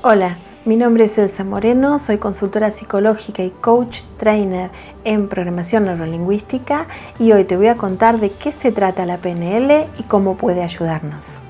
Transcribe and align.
Hola, 0.00 0.38
mi 0.64 0.76
nombre 0.76 1.06
es 1.06 1.18
Elsa 1.18 1.42
Moreno, 1.42 1.98
soy 1.98 2.18
consultora 2.18 2.70
psicológica 2.70 3.42
y 3.42 3.50
coach 3.50 4.02
trainer 4.16 4.70
en 5.02 5.28
programación 5.28 5.86
neurolingüística 5.86 6.86
y 7.18 7.32
hoy 7.32 7.42
te 7.42 7.56
voy 7.56 7.66
a 7.66 7.74
contar 7.74 8.20
de 8.20 8.30
qué 8.30 8.52
se 8.52 8.70
trata 8.70 9.06
la 9.06 9.18
PNL 9.18 9.88
y 9.98 10.04
cómo 10.04 10.36
puede 10.36 10.62
ayudarnos. 10.62 11.40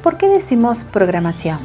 ¿Por 0.00 0.16
qué 0.16 0.28
decimos 0.28 0.84
programación? 0.84 1.58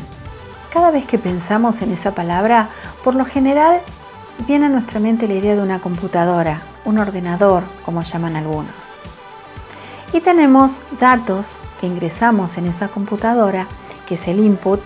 Cada 0.74 0.90
vez 0.90 1.06
que 1.06 1.20
pensamos 1.20 1.84
en 1.84 1.92
esa 1.92 2.16
palabra, 2.16 2.70
por 3.04 3.14
lo 3.14 3.26
general 3.26 3.80
viene 4.48 4.66
a 4.66 4.70
nuestra 4.70 5.00
mente 5.00 5.28
la 5.28 5.36
idea 5.36 5.56
de 5.56 5.62
una 5.62 5.78
computadora, 5.78 6.62
un 6.84 6.98
ordenador, 6.98 7.62
como 7.86 8.02
llaman 8.02 8.38
algunos. 8.38 8.74
Y 10.14 10.20
tenemos 10.22 10.78
datos 11.00 11.60
que 11.80 11.86
ingresamos 11.86 12.58
en 12.58 12.66
esa 12.66 12.88
computadora 12.88 13.68
que 14.14 14.20
es 14.22 14.28
el 14.28 14.46
input, 14.46 14.80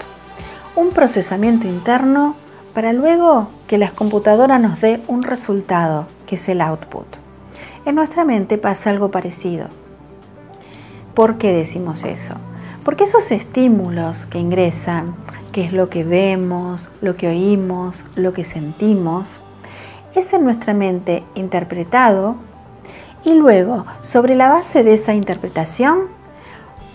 un 0.78 0.92
procesamiento 0.92 1.68
interno 1.68 2.38
para 2.74 2.94
luego 2.94 3.50
que 3.68 3.78
la 3.78 3.92
computadora 3.92 4.58
nos 4.58 4.80
dé 4.80 5.04
un 5.10 5.22
resultado, 5.22 6.08
que 6.26 6.36
es 6.36 6.48
el 6.48 6.62
output. 6.62 7.06
En 7.86 7.96
nuestra 7.96 8.24
mente 8.24 8.58
pasa 8.58 8.90
algo 8.90 9.12
parecido. 9.12 9.68
¿Por 11.14 11.38
qué 11.38 11.52
decimos 11.52 12.06
eso? 12.06 12.36
Porque 12.86 13.04
esos 13.04 13.30
estímulos 13.32 14.26
que 14.28 14.40
ingresan, 14.40 15.14
que 15.52 15.66
es 15.66 15.74
lo 15.74 15.90
que 15.90 16.06
vemos, 16.06 16.88
lo 17.02 17.18
que 17.18 17.28
oímos, 17.28 18.06
lo 18.16 18.32
que 18.32 18.46
sentimos, 18.46 19.42
es 20.16 20.32
en 20.32 20.46
nuestra 20.46 20.74
mente 20.74 21.26
interpretado 21.36 22.38
y 23.26 23.34
luego, 23.34 23.86
sobre 24.04 24.36
la 24.36 24.48
base 24.48 24.84
de 24.84 24.94
esa 24.94 25.14
interpretación, 25.14 26.16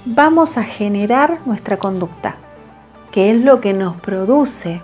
vamos 0.04 0.58
a 0.58 0.64
generar 0.64 1.40
nuestra 1.46 1.76
conducta, 1.78 2.36
que 3.12 3.30
es 3.30 3.36
lo 3.36 3.60
que 3.60 3.72
nos 3.72 3.96
produce 4.00 4.82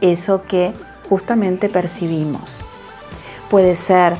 eso 0.00 0.42
que 0.42 0.74
justamente 1.08 1.68
percibimos. 1.68 2.60
Puede 3.50 3.76
ser 3.76 4.14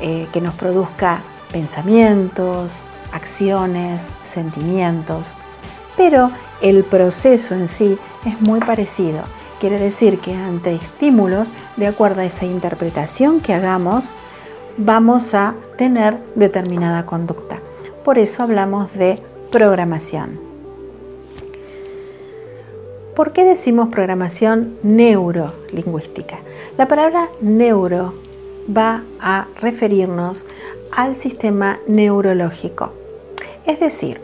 eh, 0.00 0.26
que 0.32 0.40
nos 0.40 0.54
produzca 0.54 1.20
pensamientos, 1.52 2.70
acciones, 3.12 4.10
sentimientos, 4.24 5.26
pero 5.96 6.30
el 6.62 6.84
proceso 6.84 7.54
en 7.54 7.68
sí 7.68 7.98
es 8.24 8.40
muy 8.40 8.60
parecido. 8.60 9.22
Quiere 9.60 9.78
decir 9.78 10.20
que 10.20 10.34
ante 10.34 10.74
estímulos, 10.74 11.52
de 11.76 11.86
acuerdo 11.86 12.22
a 12.22 12.24
esa 12.24 12.46
interpretación 12.46 13.40
que 13.40 13.52
hagamos, 13.52 14.10
vamos 14.78 15.34
a 15.34 15.54
tener 15.76 16.18
determinada 16.34 17.04
conducta. 17.04 17.60
Por 18.04 18.18
eso 18.18 18.42
hablamos 18.42 18.92
de 18.94 19.22
programación. 19.50 20.38
¿Por 23.16 23.32
qué 23.32 23.44
decimos 23.44 23.88
programación 23.88 24.78
neurolingüística? 24.82 26.38
La 26.78 26.86
palabra 26.86 27.28
neuro 27.40 28.14
va 28.74 29.02
a 29.20 29.48
referirnos 29.60 30.46
al 30.92 31.16
sistema 31.16 31.80
neurológico. 31.86 32.92
Es 33.66 33.80
decir, 33.80 34.20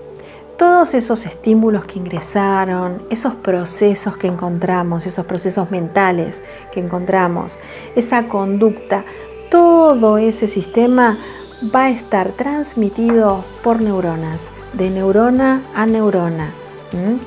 todos 0.57 0.95
esos 0.95 1.27
estímulos 1.27 1.85
que 1.85 1.99
ingresaron, 1.99 3.03
esos 3.11 3.35
procesos 3.35 4.17
que 4.17 4.29
encontramos, 4.29 5.07
esos 5.07 5.27
procesos 5.27 5.71
mentales 5.71 6.43
que 6.73 6.81
encontramos, 6.81 7.59
esa 7.95 8.29
conducta, 8.29 9.05
todo 9.51 10.17
ese 10.19 10.49
sistema 10.49 11.19
va 11.63 11.85
a 11.85 11.91
estar 11.91 12.33
transmitido 12.33 13.45
por 13.63 13.81
neuronas 13.81 14.49
de 14.75 14.91
neurona 14.91 15.63
a 15.75 15.87
neurona. 15.87 16.51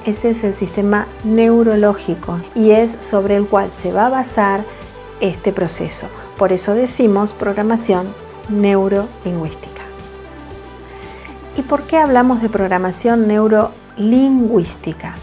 Ese 0.06 0.32
es 0.32 0.44
el 0.44 0.56
sistema 0.56 1.08
neurológico 1.24 2.40
y 2.56 2.72
es 2.72 2.92
sobre 2.92 3.36
el 3.36 3.46
cual 3.46 3.72
se 3.72 3.92
va 3.92 4.08
a 4.08 4.10
basar 4.10 4.64
este 5.20 5.52
proceso. 5.52 6.08
Por 6.38 6.54
eso 6.54 6.74
decimos 6.74 7.34
programación 7.34 8.08
neurolingüística. 8.50 9.82
¿Y 11.58 11.62
por 11.64 11.84
qué 11.84 11.98
hablamos 11.98 12.42
de 12.42 12.50
programación 12.50 13.28
neurolingüística? 13.28 15.16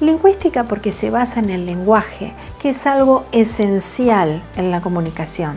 Lingüística 0.00 0.64
porque 0.64 0.92
se 0.92 1.10
basa 1.10 1.40
en 1.40 1.50
el 1.50 1.66
lenguaje, 1.66 2.32
que 2.62 2.70
es 2.70 2.86
algo 2.86 3.24
esencial 3.32 4.42
en 4.56 4.70
la 4.70 4.80
comunicación. 4.80 5.56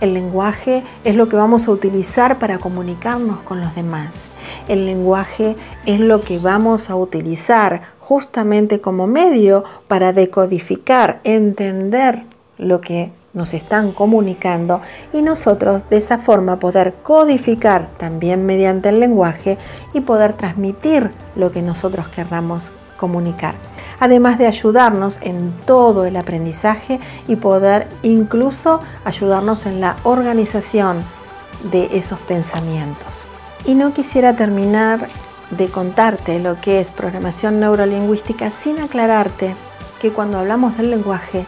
El 0.00 0.14
lenguaje 0.14 0.82
es 1.04 1.14
lo 1.14 1.28
que 1.28 1.36
vamos 1.36 1.68
a 1.68 1.72
utilizar 1.72 2.38
para 2.38 2.58
comunicarnos 2.58 3.40
con 3.40 3.60
los 3.60 3.74
demás. 3.74 4.30
El 4.66 4.86
lenguaje 4.86 5.56
es 5.84 6.00
lo 6.00 6.20
que 6.20 6.38
vamos 6.38 6.88
a 6.88 6.96
utilizar 6.96 7.82
justamente 7.98 8.80
como 8.80 9.06
medio 9.06 9.64
para 9.88 10.12
decodificar, 10.12 11.20
entender 11.24 12.24
lo 12.56 12.80
que 12.80 13.12
nos 13.32 13.54
están 13.54 13.92
comunicando 13.92 14.80
y 15.12 15.22
nosotros 15.22 15.82
de 15.88 15.98
esa 15.98 16.18
forma 16.18 16.58
poder 16.58 16.94
codificar 17.02 17.90
también 17.98 18.44
mediante 18.46 18.88
el 18.88 19.00
lenguaje 19.00 19.58
y 19.92 20.00
poder 20.00 20.32
transmitir 20.32 21.12
lo 21.36 21.50
que 21.50 21.62
nosotros 21.62 22.08
querramos 22.08 22.72
comunicar, 23.00 23.54
además 23.98 24.36
de 24.36 24.46
ayudarnos 24.46 25.18
en 25.22 25.58
todo 25.64 26.04
el 26.04 26.16
aprendizaje 26.16 27.00
y 27.26 27.36
poder 27.36 27.88
incluso 28.02 28.80
ayudarnos 29.06 29.64
en 29.64 29.80
la 29.80 29.96
organización 30.04 31.02
de 31.72 31.96
esos 31.96 32.18
pensamientos. 32.20 33.24
Y 33.64 33.74
no 33.74 33.94
quisiera 33.94 34.36
terminar 34.36 35.08
de 35.50 35.68
contarte 35.68 36.38
lo 36.40 36.60
que 36.60 36.80
es 36.80 36.90
programación 36.90 37.58
neurolingüística 37.58 38.50
sin 38.50 38.78
aclararte 38.80 39.56
que 40.00 40.10
cuando 40.12 40.38
hablamos 40.38 40.76
del 40.76 40.90
lenguaje 40.90 41.46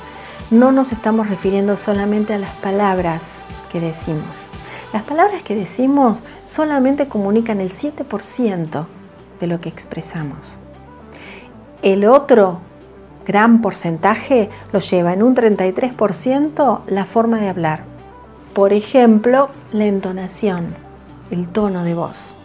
no 0.51 0.73
nos 0.73 0.91
estamos 0.93 1.29
refiriendo 1.29 1.77
solamente 1.77 2.33
a 2.33 2.39
las 2.39 2.55
palabras 2.57 3.43
que 3.71 3.81
decimos. 3.81 4.51
Las 4.93 5.03
palabras 5.03 5.43
que 5.43 5.55
decimos 5.55 6.25
solamente 6.47 7.09
comunican 7.09 7.61
el 7.61 7.71
7% 7.71 8.87
de 9.41 9.47
lo 9.47 9.61
que 9.61 9.69
expresamos. 9.69 10.59
El 11.83 12.05
otro 12.05 12.61
gran 13.27 13.61
porcentaje 13.61 14.51
lo 14.73 14.79
lleva 14.79 15.15
en 15.15 15.23
un 15.25 15.35
33% 15.35 16.83
la 16.87 17.05
forma 17.07 17.41
de 17.41 17.49
hablar. 17.49 17.83
Por 18.55 18.73
ejemplo, 18.73 19.49
la 19.73 19.87
entonación, 19.87 20.77
el 21.33 21.49
tono 21.49 21.83
de 21.83 21.95
voz. 21.95 22.37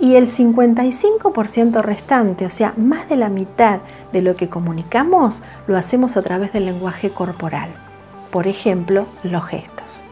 Y 0.00 0.16
el 0.16 0.26
55% 0.26 1.80
restante, 1.80 2.44
o 2.44 2.50
sea, 2.50 2.74
más 2.76 3.08
de 3.08 3.16
la 3.16 3.28
mitad 3.28 3.82
de 4.12 4.20
lo 4.20 4.34
que 4.34 4.48
comunicamos, 4.48 5.42
lo 5.68 5.76
hacemos 5.76 6.16
a 6.16 6.22
través 6.22 6.52
del 6.52 6.64
lenguaje 6.64 7.10
corporal. 7.10 7.70
Por 8.32 8.48
ejemplo, 8.48 9.06
los 9.22 9.44
gestos. 9.44 10.02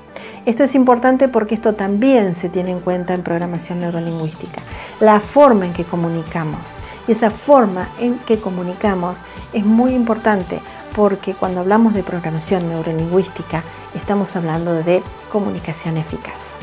Esto 0.47 0.63
es 0.63 0.77
importante 0.77 1.27
porque 1.27 1.57
esto 1.57 1.75
también 1.75 2.37
se 2.37 2.49
tiene 2.49 2.71
en 2.71 2.79
cuenta 2.81 3.15
en 3.15 3.23
programación 3.23 3.81
neurolingüística. 3.81 4.63
La 5.01 5.19
forma 5.19 5.67
en 5.67 5.73
que 5.73 5.85
comunicamos 5.85 6.79
y 7.09 7.13
esa 7.13 7.31
forma 7.31 7.89
en 7.99 8.19
que 8.21 8.39
comunicamos 8.39 9.19
es 9.53 9.65
muy 9.65 9.95
importante 9.95 10.61
porque 10.95 11.35
cuando 11.35 11.61
hablamos 11.61 11.95
de 11.95 12.03
programación 12.03 12.69
neurolingüística 12.69 13.63
estamos 13.95 14.37
hablando 14.37 14.75
de 14.75 15.03
comunicación 15.33 15.97
eficaz. 15.97 16.57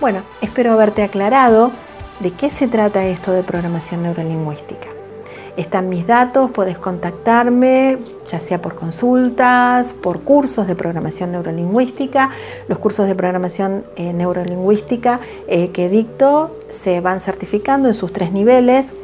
Bueno, 0.00 0.20
espero 0.40 0.72
haberte 0.72 1.02
aclarado 1.02 1.72
de 2.20 2.32
qué 2.32 2.50
se 2.50 2.68
trata 2.68 3.06
esto 3.06 3.32
de 3.32 3.42
programación 3.42 4.02
neurolingüística. 4.02 4.88
Están 5.56 5.88
mis 5.88 6.06
datos, 6.06 6.52
puedes 6.52 6.78
contactarme, 6.78 7.98
ya 8.28 8.38
sea 8.38 8.62
por 8.62 8.76
consultas, 8.76 9.92
por 9.92 10.20
cursos 10.20 10.68
de 10.68 10.76
programación 10.76 11.32
neurolingüística. 11.32 12.30
Los 12.68 12.78
cursos 12.78 13.08
de 13.08 13.16
programación 13.16 13.84
eh, 13.96 14.12
neurolingüística 14.12 15.18
eh, 15.48 15.70
que 15.70 15.88
dicto 15.88 16.56
se 16.68 17.00
van 17.00 17.20
certificando 17.20 17.88
en 17.88 17.94
sus 17.94 18.12
tres 18.12 18.30
niveles 18.30 18.94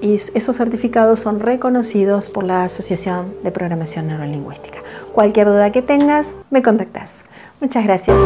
y 0.00 0.14
esos 0.14 0.56
certificados 0.56 1.20
son 1.20 1.40
reconocidos 1.40 2.28
por 2.28 2.44
la 2.44 2.64
Asociación 2.64 3.34
de 3.42 3.50
Programación 3.50 4.06
Neurolingüística. 4.06 4.78
Cualquier 5.12 5.46
duda 5.48 5.72
que 5.72 5.82
tengas, 5.82 6.34
me 6.50 6.62
contactas. 6.62 7.22
Muchas 7.60 7.84
gracias. 7.84 8.16